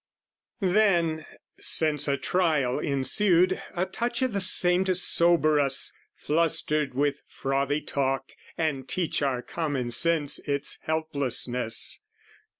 Then, 0.63 1.25
since 1.59 2.07
a 2.07 2.17
Trial 2.17 2.79
ensued, 2.79 3.61
a 3.75 3.85
touch 3.85 4.23
o' 4.23 4.27
the 4.27 4.41
same 4.41 4.83
To 4.85 4.95
sober 4.95 5.59
us, 5.59 5.93
flustered 6.15 6.95
with 6.95 7.21
frothy 7.27 7.81
talk, 7.81 8.31
And 8.57 8.87
teach 8.89 9.21
our 9.21 9.43
common 9.43 9.91
sense 9.91 10.39
its 10.39 10.79
helplessness. 10.81 12.01